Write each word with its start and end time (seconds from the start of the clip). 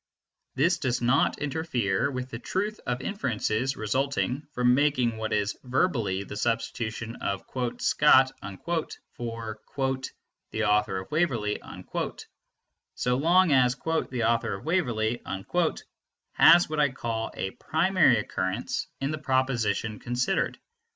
This 0.55 0.79
does 0.79 0.99
not 0.99 1.37
interfere 1.37 2.09
with 2.09 2.31
the 2.31 2.39
truth 2.39 2.79
of 2.87 3.01
inferences 3.01 3.77
resulting 3.77 4.47
from 4.51 4.73
making 4.73 5.15
what 5.17 5.31
is 5.31 5.55
verbally 5.63 6.23
the 6.23 6.35
substitution 6.37 7.17
of 7.17 7.45
"Scott" 7.77 8.31
for 9.13 9.59
"the 10.49 10.63
author 10.63 10.97
of 10.97 11.11
Waverley," 11.11 11.61
so 12.95 13.15
long 13.15 13.51
as 13.51 13.75
"the 13.75 14.23
author 14.27 14.55
of 14.55 14.65
Waverley" 14.65 15.21
has 16.33 16.67
what 16.67 16.79
I 16.79 16.89
call 16.89 17.29
a 17.35 17.51
primary 17.51 18.17
occurrence 18.17 18.87
in 18.99 19.11
the 19.11 19.19
proposition 19.19 19.99
considered. 19.99 20.57